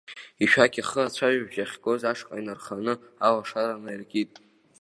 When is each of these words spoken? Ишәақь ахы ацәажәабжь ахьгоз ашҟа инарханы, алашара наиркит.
Ишәақь 0.43 0.77
ахы 0.81 1.01
ацәажәабжь 1.05 1.59
ахьгоз 1.65 2.01
ашҟа 2.11 2.35
инарханы, 2.39 2.93
алашара 3.25 3.83
наиркит. 3.83 4.33